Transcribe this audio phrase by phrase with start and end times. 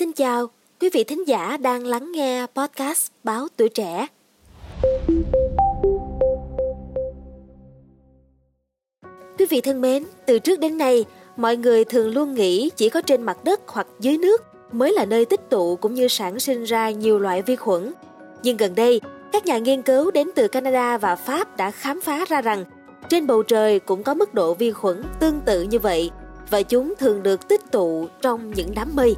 [0.00, 0.46] Xin chào,
[0.80, 4.06] quý vị thính giả đang lắng nghe podcast Báo Tuổi Trẻ.
[9.38, 11.04] Quý vị thân mến, từ trước đến nay,
[11.36, 14.42] mọi người thường luôn nghĩ chỉ có trên mặt đất hoặc dưới nước
[14.72, 17.92] mới là nơi tích tụ cũng như sản sinh ra nhiều loại vi khuẩn.
[18.42, 19.00] Nhưng gần đây,
[19.32, 22.64] các nhà nghiên cứu đến từ Canada và Pháp đã khám phá ra rằng
[23.08, 26.10] trên bầu trời cũng có mức độ vi khuẩn tương tự như vậy
[26.50, 29.16] và chúng thường được tích tụ trong những đám mây.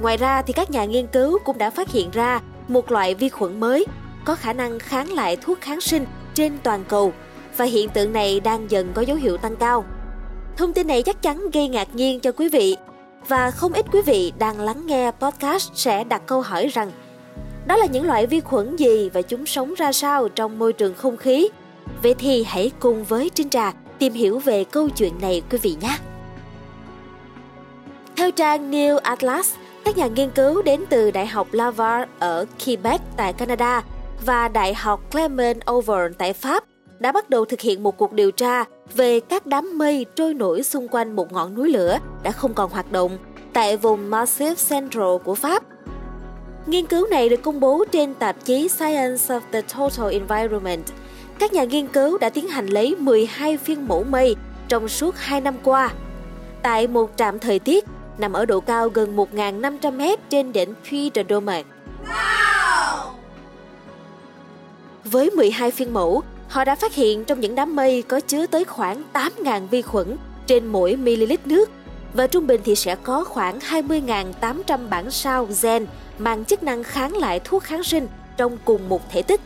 [0.00, 3.28] Ngoài ra thì các nhà nghiên cứu cũng đã phát hiện ra một loại vi
[3.28, 3.86] khuẩn mới
[4.24, 6.04] có khả năng kháng lại thuốc kháng sinh
[6.34, 7.12] trên toàn cầu
[7.56, 9.84] và hiện tượng này đang dần có dấu hiệu tăng cao.
[10.56, 12.76] Thông tin này chắc chắn gây ngạc nhiên cho quý vị
[13.28, 16.90] và không ít quý vị đang lắng nghe podcast sẽ đặt câu hỏi rằng
[17.66, 20.94] đó là những loại vi khuẩn gì và chúng sống ra sao trong môi trường
[20.94, 21.48] không khí.
[22.02, 25.76] Vậy thì hãy cùng với Trinh Trà tìm hiểu về câu chuyện này quý vị
[25.80, 25.96] nhé.
[28.16, 33.00] Theo trang New Atlas, các nhà nghiên cứu đến từ Đại học Laval ở Quebec
[33.16, 33.82] tại Canada
[34.26, 36.64] và Đại học Clement Auvergne tại Pháp
[36.98, 40.62] đã bắt đầu thực hiện một cuộc điều tra về các đám mây trôi nổi
[40.62, 43.18] xung quanh một ngọn núi lửa đã không còn hoạt động
[43.52, 45.62] tại vùng Massif Central của Pháp.
[46.66, 50.84] Nghiên cứu này được công bố trên tạp chí Science of the Total Environment.
[51.38, 54.36] Các nhà nghiên cứu đã tiến hành lấy 12 phiên mẫu mây
[54.68, 55.90] trong suốt 2 năm qua.
[56.62, 57.84] Tại một trạm thời tiết
[58.18, 61.62] nằm ở độ cao gần 1.500 mét trên đỉnh Puy de Dôme.
[62.06, 63.10] Wow!
[65.04, 68.64] Với 12 phiên mẫu, họ đã phát hiện trong những đám mây có chứa tới
[68.64, 71.70] khoảng 8.000 vi khuẩn trên mỗi ml nước
[72.14, 75.86] và trung bình thì sẽ có khoảng 20.800 bản sao gen
[76.18, 79.40] mang chức năng kháng lại thuốc kháng sinh trong cùng một thể tích.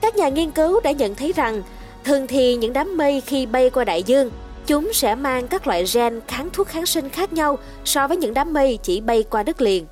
[0.00, 1.62] Các nhà nghiên cứu đã nhận thấy rằng
[2.04, 4.30] thường thì những đám mây khi bay qua đại dương
[4.68, 8.34] Chúng sẽ mang các loại gen kháng thuốc kháng sinh khác nhau so với những
[8.34, 9.86] đám mây chỉ bay qua đất liền.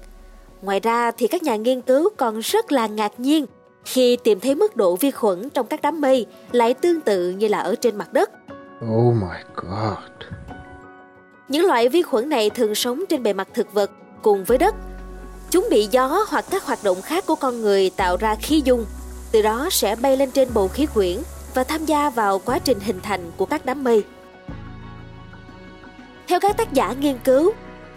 [0.63, 3.47] Ngoài ra thì các nhà nghiên cứu còn rất là ngạc nhiên
[3.85, 7.49] khi tìm thấy mức độ vi khuẩn trong các đám mây lại tương tự như
[7.49, 8.31] là ở trên mặt đất.
[8.93, 10.29] Oh my god.
[11.49, 13.91] Những loại vi khuẩn này thường sống trên bề mặt thực vật
[14.23, 14.75] cùng với đất.
[15.51, 18.87] Chúng bị gió hoặc các hoạt động khác của con người tạo ra khí dung,
[19.33, 21.17] từ đó sẽ bay lên trên bầu khí quyển
[21.55, 24.05] và tham gia vào quá trình hình thành của các đám mây.
[26.29, 27.53] Theo các tác giả nghiên cứu,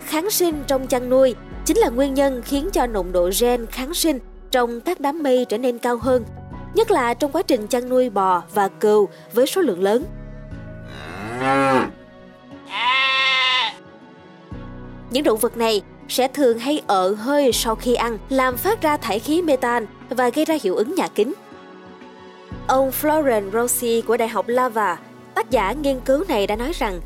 [0.06, 1.36] kháng sinh trong chăn nuôi
[1.66, 4.20] chính là nguyên nhân khiến cho nồng độ gen kháng sinh
[4.52, 6.26] trong các đám mây trở nên cao hơn,
[6.74, 10.06] nhất là trong quá trình chăn nuôi bò và cừu với số lượng lớn.
[15.10, 18.98] Những động vật này sẽ thường hay ợ hơi sau khi ăn, làm phát ra
[18.98, 21.34] thải khí metan và gây ra hiệu ứng nhà kính.
[22.68, 24.98] Ông Florent Rossi của Đại học Lava,
[25.36, 27.00] tác giả nghiên cứu này đã nói rằng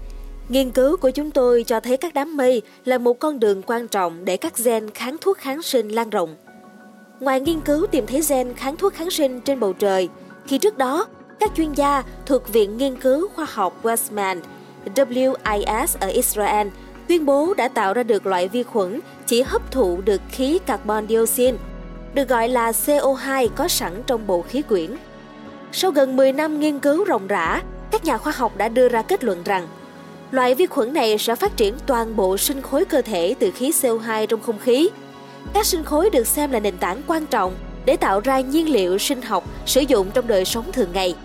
[0.50, 3.88] Nghiên cứu của chúng tôi cho thấy các đám mây là một con đường quan
[3.88, 6.36] trọng để các gen kháng thuốc kháng sinh lan rộng.
[7.20, 10.09] Ngoài nghiên cứu tìm thấy gen kháng thuốc kháng sinh trên bầu trời,
[10.48, 11.08] khi trước đó,
[11.40, 14.42] các chuyên gia thuộc Viện Nghiên cứu Khoa học Westman,
[14.96, 16.68] WIS ở Israel,
[17.08, 21.08] tuyên bố đã tạo ra được loại vi khuẩn chỉ hấp thụ được khí carbon
[21.08, 21.58] dioxide,
[22.14, 24.96] được gọi là CO2 có sẵn trong bộ khí quyển.
[25.72, 27.62] Sau gần 10 năm nghiên cứu rộng rã,
[27.92, 29.68] các nhà khoa học đã đưa ra kết luận rằng
[30.34, 33.72] Loại vi khuẩn này sẽ phát triển toàn bộ sinh khối cơ thể từ khí
[33.72, 34.90] CO2 trong không khí.
[35.54, 37.56] Các sinh khối được xem là nền tảng quan trọng
[37.86, 41.16] để tạo ra nhiên liệu sinh học sử dụng trong đời sống thường ngày.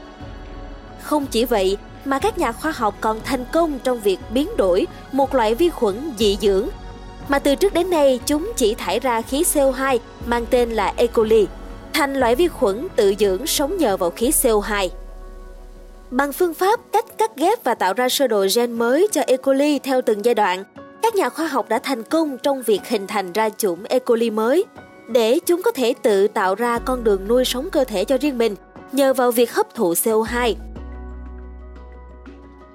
[1.03, 4.87] Không chỉ vậy, mà các nhà khoa học còn thành công trong việc biến đổi
[5.13, 6.69] một loại vi khuẩn dị dưỡng
[7.29, 11.07] mà từ trước đến nay chúng chỉ thải ra khí CO2 mang tên là E.
[11.07, 11.47] coli,
[11.93, 14.89] thành loại vi khuẩn tự dưỡng sống nhờ vào khí CO2.
[16.11, 19.37] Bằng phương pháp cách cắt ghép và tạo ra sơ đồ gen mới cho E.
[19.37, 20.65] coli theo từng giai đoạn,
[21.03, 23.99] các nhà khoa học đã thành công trong việc hình thành ra chủng E.
[23.99, 24.65] coli mới
[25.09, 28.39] để chúng có thể tự tạo ra con đường nuôi sống cơ thể cho riêng
[28.39, 28.55] mình
[28.93, 30.55] nhờ vào việc hấp thụ CO2.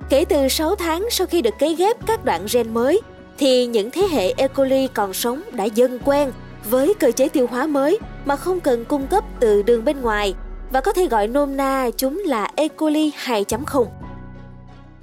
[0.09, 3.01] Kể từ 6 tháng sau khi được cấy ghép các đoạn gen mới,
[3.37, 4.47] thì những thế hệ E.
[4.47, 6.31] coli còn sống đã dần quen
[6.69, 10.33] với cơ chế tiêu hóa mới mà không cần cung cấp từ đường bên ngoài
[10.73, 12.67] và có thể gọi nôm na chúng là E.
[12.67, 13.85] coli 2.0.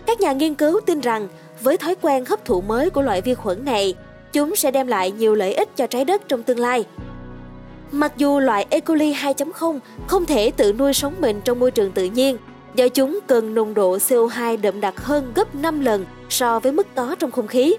[0.06, 1.28] Các nhà nghiên cứu tin rằng
[1.60, 3.94] với thói quen hấp thụ mới của loại vi khuẩn này,
[4.32, 6.84] chúng sẽ đem lại nhiều lợi ích cho trái đất trong tương lai.
[7.92, 8.80] Mặc dù loại E.
[8.80, 12.36] coli 2.0 không thể tự nuôi sống mình trong môi trường tự nhiên,
[12.74, 16.86] do chúng cần nồng độ CO2 đậm đặc hơn gấp 5 lần so với mức
[16.94, 17.76] có trong không khí.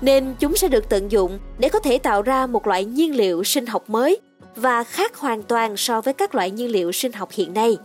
[0.00, 3.44] Nên chúng sẽ được tận dụng để có thể tạo ra một loại nhiên liệu
[3.44, 4.20] sinh học mới
[4.56, 7.76] và khác hoàn toàn so với các loại nhiên liệu sinh học hiện nay.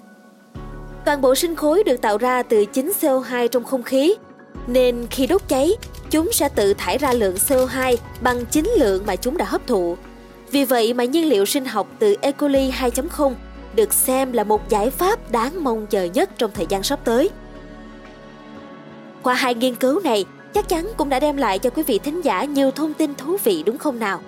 [1.05, 4.15] Toàn bộ sinh khối được tạo ra từ chính CO2 trong không khí
[4.67, 5.71] Nên khi đốt cháy,
[6.09, 9.97] chúng sẽ tự thải ra lượng CO2 bằng chính lượng mà chúng đã hấp thụ.
[10.51, 12.31] Vì vậy mà nhiên liệu sinh học từ E.
[12.31, 13.33] coli 2.0
[13.75, 17.29] được xem là một giải pháp đáng mong chờ nhất trong thời gian sắp tới.
[19.23, 22.21] Qua hai nghiên cứu này, chắc chắn cũng đã đem lại cho quý vị thính
[22.21, 24.21] giả nhiều thông tin thú vị đúng không nào?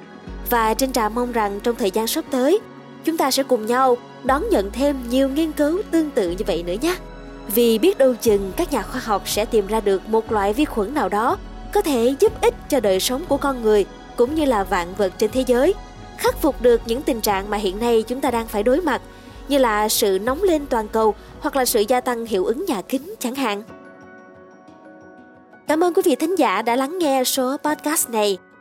[0.50, 2.60] Và trên Trà mong rằng trong thời gian sắp tới,
[3.04, 6.64] chúng ta sẽ cùng nhau đón nhận thêm nhiều nghiên cứu tương tự như vậy
[6.64, 6.96] nữa nhé.
[7.56, 10.66] Vì biết đâu chừng các nhà khoa học sẽ tìm ra được một loại vi
[10.66, 11.38] khuẩn nào đó
[11.74, 13.86] có thể giúp ích cho đời sống của con người
[14.18, 15.74] cũng như là vạn vật trên thế giới,
[16.18, 19.02] khắc phục được những tình trạng mà hiện nay chúng ta đang phải đối mặt
[19.48, 22.82] như là sự nóng lên toàn cầu hoặc là sự gia tăng hiệu ứng nhà
[22.82, 23.64] kính chẳng hạn.
[25.68, 28.38] Cảm ơn quý vị thính giả đã lắng nghe số podcast này.